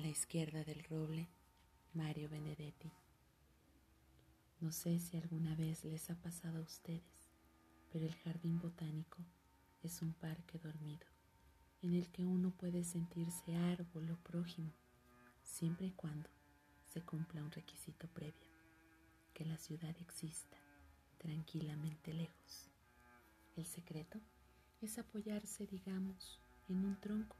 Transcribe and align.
la 0.00 0.08
izquierda 0.08 0.64
del 0.64 0.82
roble, 0.84 1.28
Mario 1.92 2.30
Benedetti. 2.30 2.90
No 4.60 4.72
sé 4.72 4.98
si 4.98 5.18
alguna 5.18 5.54
vez 5.54 5.84
les 5.84 6.08
ha 6.08 6.14
pasado 6.14 6.58
a 6.58 6.62
ustedes, 6.62 7.30
pero 7.92 8.06
el 8.06 8.14
jardín 8.14 8.58
botánico 8.58 9.18
es 9.82 10.00
un 10.00 10.14
parque 10.14 10.58
dormido 10.58 11.06
en 11.82 11.94
el 11.94 12.08
que 12.10 12.24
uno 12.24 12.50
puede 12.50 12.82
sentirse 12.82 13.54
árbol 13.56 14.10
o 14.10 14.16
prójimo, 14.16 14.72
siempre 15.42 15.88
y 15.88 15.92
cuando 15.92 16.30
se 16.86 17.02
cumpla 17.02 17.42
un 17.42 17.50
requisito 17.50 18.08
previo, 18.08 18.48
que 19.34 19.44
la 19.44 19.58
ciudad 19.58 19.94
exista 20.00 20.56
tranquilamente 21.18 22.14
lejos. 22.14 22.70
El 23.54 23.66
secreto 23.66 24.18
es 24.80 24.98
apoyarse, 24.98 25.66
digamos, 25.66 26.40
en 26.68 26.86
un 26.86 26.98
tronco 27.00 27.36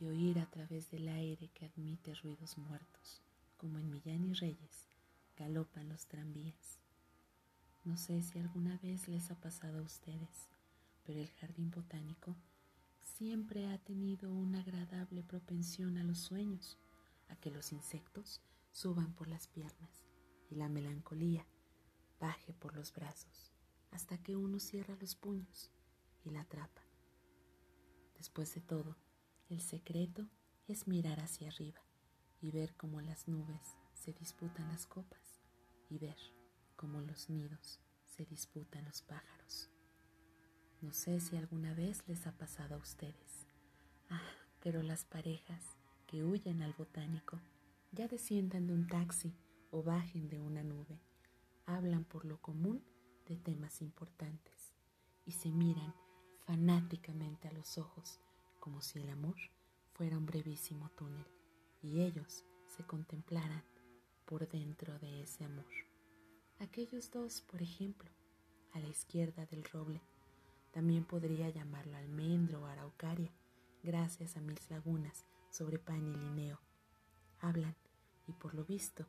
y 0.00 0.06
oír 0.06 0.38
a 0.38 0.46
través 0.50 0.90
del 0.90 1.08
aire 1.08 1.48
que 1.54 1.66
admite 1.66 2.14
ruidos 2.14 2.56
muertos, 2.58 3.22
como 3.56 3.78
en 3.78 3.90
Millán 3.90 4.24
y 4.24 4.32
Reyes 4.32 4.88
galopan 5.36 5.88
los 5.88 6.06
tranvías. 6.06 6.78
No 7.84 7.96
sé 7.96 8.22
si 8.22 8.38
alguna 8.38 8.76
vez 8.78 9.08
les 9.08 9.30
ha 9.30 9.40
pasado 9.40 9.78
a 9.78 9.82
ustedes, 9.82 10.48
pero 11.04 11.20
el 11.20 11.30
jardín 11.30 11.70
botánico 11.70 12.36
siempre 13.00 13.66
ha 13.68 13.78
tenido 13.78 14.32
una 14.32 14.60
agradable 14.60 15.22
propensión 15.22 15.96
a 15.96 16.04
los 16.04 16.18
sueños, 16.18 16.78
a 17.28 17.36
que 17.36 17.50
los 17.50 17.72
insectos 17.72 18.42
suban 18.70 19.12
por 19.14 19.28
las 19.28 19.48
piernas 19.48 20.04
y 20.50 20.56
la 20.56 20.68
melancolía 20.68 21.46
baje 22.20 22.52
por 22.52 22.74
los 22.74 22.92
brazos 22.92 23.52
hasta 23.90 24.18
que 24.18 24.36
uno 24.36 24.60
cierra 24.60 24.96
los 25.00 25.14
puños 25.14 25.70
y 26.24 26.30
la 26.30 26.42
atrapa. 26.42 26.82
Después 28.16 28.54
de 28.54 28.60
todo, 28.60 28.96
el 29.48 29.60
secreto 29.62 30.28
es 30.66 30.86
mirar 30.86 31.20
hacia 31.20 31.48
arriba 31.48 31.80
y 32.42 32.50
ver 32.50 32.74
cómo 32.76 33.00
las 33.00 33.28
nubes 33.28 33.76
se 33.94 34.12
disputan 34.12 34.68
las 34.68 34.86
copas 34.86 35.40
y 35.88 35.98
ver 35.98 36.16
cómo 36.76 37.00
los 37.00 37.30
nidos 37.30 37.80
se 38.04 38.26
disputan 38.26 38.84
los 38.84 39.00
pájaros. 39.00 39.70
No 40.82 40.92
sé 40.92 41.20
si 41.20 41.36
alguna 41.36 41.72
vez 41.72 42.06
les 42.06 42.26
ha 42.26 42.32
pasado 42.32 42.74
a 42.74 42.78
ustedes. 42.78 43.46
Ah, 44.10 44.20
pero 44.60 44.82
las 44.82 45.04
parejas 45.04 45.76
que 46.06 46.24
huyen 46.24 46.62
al 46.62 46.74
botánico 46.74 47.40
ya 47.92 48.06
desciendan 48.06 48.66
de 48.66 48.74
un 48.74 48.86
taxi 48.86 49.34
o 49.70 49.82
bajen 49.82 50.28
de 50.28 50.40
una 50.40 50.62
nube, 50.62 51.00
hablan 51.64 52.04
por 52.04 52.26
lo 52.26 52.40
común 52.40 52.84
de 53.26 53.36
temas 53.36 53.80
importantes 53.80 54.74
y 55.24 55.32
se 55.32 55.50
miran 55.50 55.94
fanáticamente 56.46 57.48
a 57.48 57.52
los 57.52 57.78
ojos 57.78 58.20
como 58.58 58.82
si 58.82 58.98
el 58.98 59.08
amor 59.10 59.36
fuera 59.94 60.18
un 60.18 60.26
brevísimo 60.26 60.90
túnel 60.90 61.26
y 61.82 62.00
ellos 62.00 62.44
se 62.68 62.84
contemplaran 62.84 63.64
por 64.24 64.48
dentro 64.48 64.98
de 64.98 65.22
ese 65.22 65.44
amor. 65.44 65.66
Aquellos 66.58 67.10
dos, 67.10 67.40
por 67.40 67.62
ejemplo, 67.62 68.10
a 68.72 68.80
la 68.80 68.88
izquierda 68.88 69.46
del 69.46 69.64
roble, 69.64 70.00
también 70.72 71.04
podría 71.04 71.48
llamarlo 71.48 71.96
almendro 71.96 72.62
o 72.62 72.66
araucaria, 72.66 73.32
gracias 73.82 74.36
a 74.36 74.40
mis 74.40 74.68
lagunas 74.70 75.24
sobre 75.50 75.78
pan 75.78 76.06
y 76.06 76.16
lineo. 76.16 76.60
Hablan 77.40 77.74
y 78.26 78.32
por 78.32 78.54
lo 78.54 78.64
visto 78.64 79.06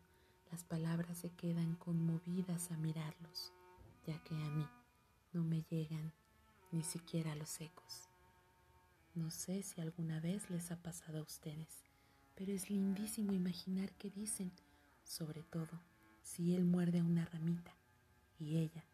las 0.52 0.64
palabras 0.64 1.18
se 1.18 1.30
quedan 1.32 1.76
conmovidas 1.76 2.72
a 2.72 2.78
mirarlos, 2.78 3.54
ya 4.06 4.18
que 4.24 4.36
a 4.36 4.50
mí 4.50 4.68
no 5.34 5.44
me 5.44 5.62
llegan 5.70 6.12
ni 6.72 6.84
siquiera 6.84 7.36
los 7.36 7.62
ecos. 7.62 8.09
No 9.20 9.32
sé 9.32 9.64
si 9.64 9.82
alguna 9.82 10.22
vez 10.22 10.50
les 10.50 10.72
ha 10.72 10.78
pasado 10.78 11.20
a 11.20 11.24
ustedes, 11.24 11.84
pero 12.36 12.54
es 12.54 12.70
lindísimo 12.70 13.34
imaginar 13.34 13.92
qué 13.98 14.10
dicen, 14.10 14.50
sobre 15.04 15.44
todo 15.44 15.82
si 16.24 16.56
él 16.56 16.64
muerde 16.64 17.02
una 17.02 17.26
ramita 17.26 17.76
y 18.40 18.60
ella 18.60 18.86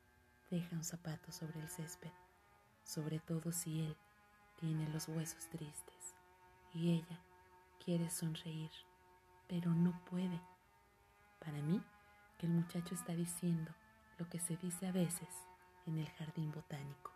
deja 0.49 0.75
un 0.75 0.83
zapato 0.83 1.31
sobre 1.31 1.59
el 1.61 1.69
césped, 1.69 2.09
sobre 2.83 3.19
todo 3.19 3.51
si 3.51 3.81
él 3.81 3.95
tiene 4.59 4.89
los 4.89 5.07
huesos 5.09 5.47
tristes 5.51 6.15
y 6.73 6.93
ella 6.93 7.19
quiere 7.85 8.09
sonreír, 8.09 8.71
pero 9.47 9.75
no 9.75 10.03
puede. 10.05 10.41
Para 11.37 11.61
mí, 11.61 11.83
que 12.39 12.47
el 12.47 12.53
muchacho 12.53 12.95
está 12.95 13.13
diciendo 13.13 13.71
lo 14.17 14.27
que 14.27 14.39
se 14.39 14.57
dice 14.57 14.87
a 14.87 14.91
veces 14.91 15.29
en 15.85 15.99
el 15.99 16.09
jardín 16.09 16.51
botánico. 16.51 17.14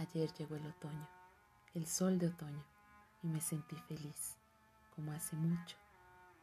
Ayer 0.00 0.32
llegó 0.32 0.56
el 0.56 0.66
otoño, 0.66 1.06
el 1.74 1.86
sol 1.86 2.18
de 2.18 2.28
otoño, 2.28 2.64
y 3.22 3.26
me 3.26 3.38
sentí 3.38 3.76
feliz, 3.76 4.38
como 4.96 5.12
hace 5.12 5.36
mucho. 5.36 5.76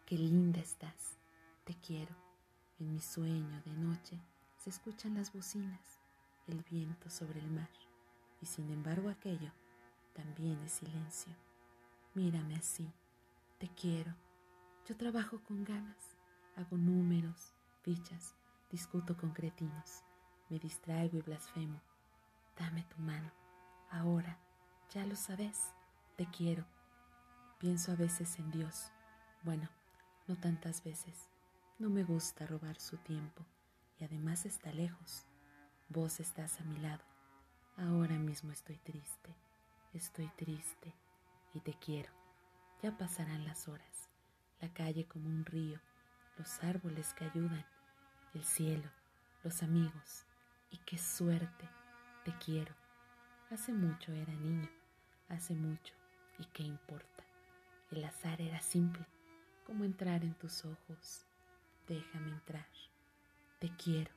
Qué 0.05 0.15
linda 0.15 0.59
estás, 0.59 1.17
te 1.63 1.73
quiero. 1.73 2.15
En 2.79 2.93
mi 2.93 2.99
sueño 3.01 3.59
de 3.65 3.71
noche 3.71 4.21
se 4.59 4.69
escuchan 4.69 5.15
las 5.15 5.33
bocinas, 5.33 5.97
el 6.45 6.61
viento 6.69 7.09
sobre 7.09 7.39
el 7.39 7.49
mar, 7.49 7.71
y 8.41 8.45
sin 8.45 8.69
embargo 8.69 9.09
aquello 9.09 9.51
también 10.13 10.61
es 10.63 10.73
silencio. 10.73 11.33
Mírame 12.13 12.57
así, 12.57 12.87
te 13.57 13.69
quiero. 13.69 14.13
Yo 14.85 14.95
trabajo 14.95 15.41
con 15.41 15.63
ganas, 15.63 16.15
hago 16.57 16.77
números, 16.77 17.53
fichas, 17.81 18.35
discuto 18.69 19.17
con 19.17 19.31
cretinos, 19.31 20.03
me 20.47 20.59
distraigo 20.59 21.17
y 21.17 21.21
blasfemo. 21.21 21.81
Dame 22.55 22.83
tu 22.83 23.01
mano 23.01 23.36
Ahora, 23.89 24.37
ya 24.93 25.05
lo 25.05 25.15
sabes, 25.15 25.73
te 26.17 26.25
quiero. 26.29 26.65
Pienso 27.59 27.91
a 27.91 27.95
veces 27.95 28.37
en 28.37 28.51
Dios. 28.51 28.91
Bueno, 29.43 29.69
no 30.27 30.35
tantas 30.35 30.83
veces. 30.83 31.29
No 31.79 31.89
me 31.89 32.03
gusta 32.03 32.45
robar 32.45 32.79
su 32.79 32.97
tiempo 32.97 33.45
y 33.99 34.03
además 34.03 34.45
está 34.45 34.71
lejos. 34.71 35.25
Vos 35.89 36.19
estás 36.19 36.59
a 36.59 36.63
mi 36.63 36.77
lado. 36.77 37.03
Ahora 37.77 38.17
mismo 38.17 38.51
estoy 38.51 38.77
triste. 38.77 39.35
Estoy 39.93 40.27
triste 40.35 40.93
y 41.53 41.61
te 41.61 41.73
quiero. 41.73 42.11
Ya 42.81 42.97
pasarán 42.97 43.45
las 43.45 43.67
horas. 43.67 44.09
La 44.59 44.73
calle 44.73 45.07
como 45.07 45.29
un 45.29 45.45
río, 45.45 45.79
los 46.37 46.63
árboles 46.63 47.13
que 47.13 47.25
ayudan, 47.25 47.65
el 48.33 48.43
cielo, 48.43 48.89
los 49.43 49.63
amigos. 49.63 50.25
Y 50.71 50.77
qué 50.79 50.97
suerte. 50.97 51.69
Te 52.25 52.33
quiero. 52.37 52.75
Hace 53.49 53.71
mucho 53.71 54.11
era 54.11 54.33
niño, 54.33 54.69
hace 55.29 55.55
mucho, 55.55 55.93
¿y 56.37 56.43
qué 56.47 56.63
importa? 56.63 57.23
El 57.91 58.03
azar 58.03 58.41
era 58.41 58.59
simple, 58.59 59.05
como 59.65 59.85
entrar 59.85 60.25
en 60.25 60.33
tus 60.33 60.65
ojos. 60.65 61.25
Déjame 61.87 62.31
entrar, 62.31 62.67
te 63.59 63.73
quiero, 63.77 64.11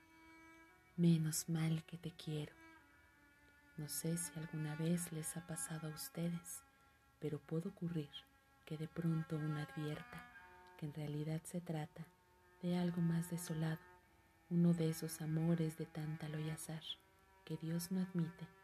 menos 0.97 1.49
mal 1.49 1.85
que 1.85 1.97
te 1.97 2.11
quiero. 2.11 2.53
No 3.77 3.89
sé 3.89 4.17
si 4.19 4.37
alguna 4.37 4.75
vez 4.75 5.13
les 5.13 5.37
ha 5.37 5.47
pasado 5.47 5.87
a 5.87 5.95
ustedes, 5.95 6.65
pero 7.21 7.39
puede 7.39 7.69
ocurrir 7.69 8.11
que 8.67 8.77
de 8.77 8.89
pronto 8.89 9.37
uno 9.37 9.61
advierta 9.61 10.27
que 10.77 10.87
en 10.87 10.95
realidad 10.95 11.41
se 11.45 11.61
trata 11.61 12.05
de 12.62 12.77
algo 12.77 13.01
más 13.01 13.31
desolado, 13.31 13.79
uno 14.49 14.75
de 14.75 14.91
esos 14.91 15.21
amores 15.23 15.79
de 15.79 15.87
tántalo 15.87 16.41
y 16.41 16.51
azar 16.51 16.83
que 17.45 17.57
Dios 17.59 17.93
no 17.93 18.01
admite 18.01 18.59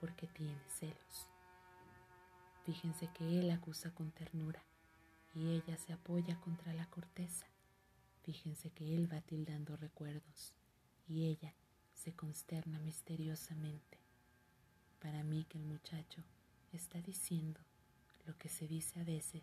porque 0.00 0.26
tiene 0.26 0.58
celos. 0.68 1.28
Fíjense 2.64 3.08
que 3.12 3.38
él 3.38 3.50
acusa 3.50 3.92
con 3.92 4.10
ternura 4.10 4.62
y 5.34 5.50
ella 5.50 5.76
se 5.76 5.92
apoya 5.92 6.40
contra 6.40 6.72
la 6.72 6.86
corteza. 6.86 7.46
Fíjense 8.22 8.70
que 8.70 8.96
él 8.96 9.12
va 9.12 9.20
tildando 9.20 9.76
recuerdos 9.76 10.54
y 11.06 11.26
ella 11.26 11.54
se 11.94 12.12
consterna 12.14 12.78
misteriosamente. 12.80 13.98
Para 15.00 15.22
mí 15.22 15.44
que 15.48 15.58
el 15.58 15.64
muchacho 15.64 16.22
está 16.72 17.00
diciendo 17.00 17.60
lo 18.26 18.36
que 18.38 18.48
se 18.48 18.66
dice 18.66 19.00
a 19.00 19.04
veces 19.04 19.42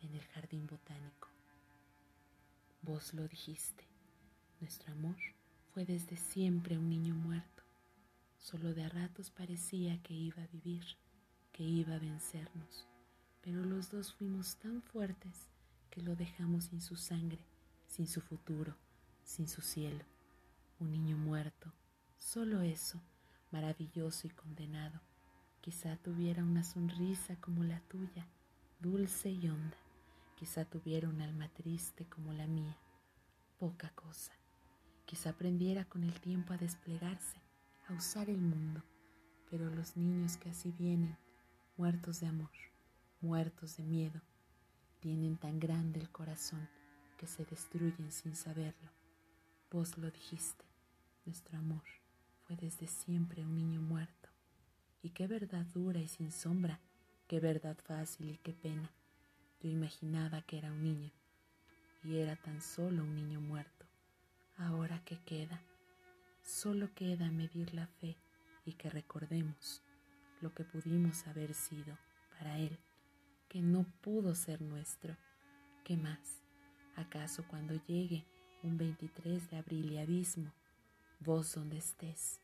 en 0.00 0.14
el 0.14 0.22
jardín 0.28 0.66
botánico. 0.66 1.28
Vos 2.82 3.14
lo 3.14 3.26
dijiste, 3.26 3.84
nuestro 4.60 4.92
amor 4.92 5.16
fue 5.72 5.84
desde 5.84 6.16
siempre 6.16 6.78
un 6.78 6.88
niño 6.88 7.14
muerto 7.14 7.65
Solo 8.48 8.74
de 8.74 8.84
a 8.84 8.88
ratos 8.88 9.32
parecía 9.32 10.00
que 10.04 10.14
iba 10.14 10.40
a 10.40 10.46
vivir, 10.46 10.84
que 11.50 11.64
iba 11.64 11.96
a 11.96 11.98
vencernos, 11.98 12.86
pero 13.40 13.64
los 13.64 13.90
dos 13.90 14.14
fuimos 14.14 14.54
tan 14.54 14.82
fuertes 14.82 15.48
que 15.90 16.00
lo 16.00 16.14
dejamos 16.14 16.66
sin 16.66 16.80
su 16.80 16.94
sangre, 16.94 17.44
sin 17.88 18.06
su 18.06 18.20
futuro, 18.20 18.76
sin 19.24 19.48
su 19.48 19.62
cielo. 19.62 20.04
Un 20.78 20.92
niño 20.92 21.16
muerto, 21.16 21.72
solo 22.18 22.60
eso, 22.60 23.02
maravilloso 23.50 24.28
y 24.28 24.30
condenado. 24.30 25.00
Quizá 25.60 25.96
tuviera 25.96 26.44
una 26.44 26.62
sonrisa 26.62 27.34
como 27.40 27.64
la 27.64 27.80
tuya, 27.88 28.28
dulce 28.78 29.28
y 29.28 29.48
honda. 29.48 29.76
Quizá 30.36 30.64
tuviera 30.64 31.08
un 31.08 31.20
alma 31.20 31.48
triste 31.48 32.06
como 32.06 32.32
la 32.32 32.46
mía. 32.46 32.76
Poca 33.58 33.90
cosa. 33.96 34.30
Quizá 35.04 35.30
aprendiera 35.30 35.84
con 35.84 36.04
el 36.04 36.20
tiempo 36.20 36.52
a 36.52 36.58
desplegarse 36.58 37.44
a 37.88 37.92
usar 37.92 38.28
el 38.28 38.40
mundo, 38.40 38.82
pero 39.48 39.70
los 39.70 39.96
niños 39.96 40.36
que 40.36 40.50
así 40.50 40.72
vienen, 40.72 41.16
muertos 41.76 42.20
de 42.20 42.26
amor, 42.26 42.50
muertos 43.20 43.76
de 43.76 43.84
miedo, 43.84 44.20
tienen 45.00 45.36
tan 45.36 45.60
grande 45.60 46.00
el 46.00 46.10
corazón 46.10 46.68
que 47.16 47.28
se 47.28 47.44
destruyen 47.44 48.10
sin 48.10 48.34
saberlo. 48.34 48.90
Vos 49.70 49.96
lo 49.98 50.10
dijiste, 50.10 50.64
nuestro 51.24 51.58
amor 51.58 51.82
fue 52.44 52.56
desde 52.56 52.88
siempre 52.88 53.42
un 53.42 53.54
niño 53.54 53.80
muerto. 53.80 54.28
Y 55.02 55.10
qué 55.10 55.28
verdad 55.28 55.64
dura 55.66 56.00
y 56.00 56.08
sin 56.08 56.32
sombra, 56.32 56.80
qué 57.28 57.38
verdad 57.38 57.76
fácil 57.84 58.30
y 58.30 58.38
qué 58.38 58.52
pena. 58.52 58.90
Yo 59.60 59.70
imaginaba 59.70 60.42
que 60.42 60.58
era 60.58 60.72
un 60.72 60.82
niño, 60.82 61.12
y 62.02 62.16
era 62.16 62.34
tan 62.34 62.60
solo 62.60 63.04
un 63.04 63.14
niño 63.14 63.40
muerto. 63.40 63.86
Ahora 64.58 65.00
que 65.04 65.18
queda, 65.20 65.62
solo 66.56 66.88
queda 66.94 67.30
medir 67.30 67.74
la 67.74 67.86
fe 67.86 68.16
y 68.64 68.72
que 68.72 68.88
recordemos 68.88 69.82
lo 70.40 70.54
que 70.54 70.64
pudimos 70.64 71.26
haber 71.26 71.52
sido 71.52 71.98
para 72.30 72.58
él, 72.58 72.78
que 73.46 73.60
no 73.60 73.84
pudo 74.00 74.34
ser 74.34 74.62
nuestro. 74.62 75.14
¿Qué 75.84 75.98
más? 75.98 76.40
¿Acaso 76.96 77.44
cuando 77.46 77.74
llegue 77.86 78.24
un 78.62 78.78
23 78.78 79.50
de 79.50 79.58
abril 79.58 79.92
y 79.92 79.98
abismo, 79.98 80.50
vos 81.20 81.54
donde 81.54 81.76
estés, 81.76 82.40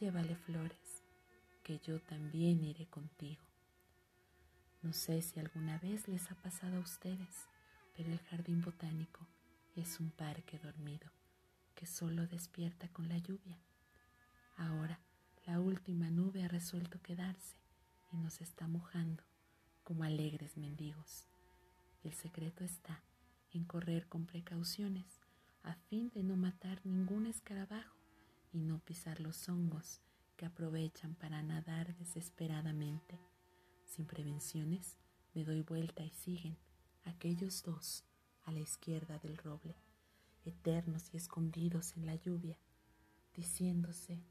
llévale 0.00 0.34
flores, 0.34 1.04
que 1.62 1.78
yo 1.78 2.00
también 2.00 2.64
iré 2.64 2.86
contigo? 2.86 3.44
No 4.82 4.92
sé 4.92 5.22
si 5.22 5.38
alguna 5.38 5.78
vez 5.78 6.08
les 6.08 6.32
ha 6.32 6.34
pasado 6.34 6.78
a 6.78 6.80
ustedes, 6.80 7.46
pero 7.96 8.10
el 8.10 8.18
jardín 8.22 8.60
botánico 8.60 9.24
es 9.76 10.00
un 10.00 10.10
parque 10.10 10.58
dormido 10.58 11.21
que 11.74 11.86
solo 11.86 12.26
despierta 12.26 12.88
con 12.88 13.08
la 13.08 13.18
lluvia. 13.18 13.58
Ahora 14.56 15.00
la 15.44 15.60
última 15.60 16.10
nube 16.10 16.44
ha 16.44 16.48
resuelto 16.48 17.00
quedarse 17.02 17.56
y 18.12 18.16
nos 18.16 18.40
está 18.40 18.68
mojando 18.68 19.22
como 19.82 20.04
alegres 20.04 20.56
mendigos. 20.56 21.26
El 22.04 22.12
secreto 22.12 22.64
está 22.64 23.02
en 23.50 23.64
correr 23.64 24.08
con 24.08 24.26
precauciones 24.26 25.20
a 25.62 25.74
fin 25.74 26.10
de 26.10 26.22
no 26.22 26.36
matar 26.36 26.80
ningún 26.84 27.26
escarabajo 27.26 27.96
y 28.52 28.60
no 28.60 28.78
pisar 28.80 29.20
los 29.20 29.48
hongos 29.48 30.00
que 30.36 30.46
aprovechan 30.46 31.14
para 31.14 31.42
nadar 31.42 31.96
desesperadamente. 31.96 33.18
Sin 33.84 34.06
prevenciones, 34.06 34.96
me 35.34 35.44
doy 35.44 35.62
vuelta 35.62 36.04
y 36.04 36.10
siguen 36.10 36.56
aquellos 37.04 37.62
dos 37.62 38.04
a 38.44 38.52
la 38.52 38.60
izquierda 38.60 39.18
del 39.18 39.36
roble, 39.36 39.76
eternos 40.44 41.12
y 41.12 41.16
escondidos 41.16 41.96
en 41.96 42.06
la 42.06 42.16
lluvia, 42.16 42.58
diciéndose, 43.34 44.22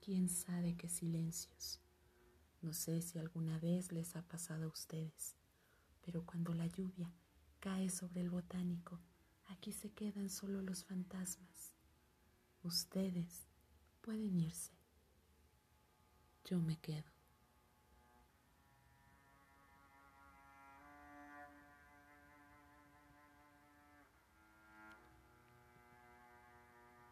quién 0.00 0.28
sabe 0.28 0.76
qué 0.76 0.88
silencios. 0.88 1.80
No 2.60 2.72
sé 2.72 3.02
si 3.02 3.18
alguna 3.18 3.58
vez 3.58 3.92
les 3.92 4.16
ha 4.16 4.22
pasado 4.22 4.64
a 4.64 4.68
ustedes, 4.68 5.36
pero 6.04 6.24
cuando 6.24 6.54
la 6.54 6.66
lluvia 6.66 7.12
cae 7.60 7.90
sobre 7.90 8.20
el 8.20 8.30
botánico, 8.30 9.00
aquí 9.46 9.72
se 9.72 9.90
quedan 9.90 10.30
solo 10.30 10.62
los 10.62 10.84
fantasmas. 10.84 11.74
Ustedes 12.62 13.46
pueden 14.00 14.40
irse. 14.40 14.72
Yo 16.44 16.60
me 16.60 16.76
quedo. 16.78 17.11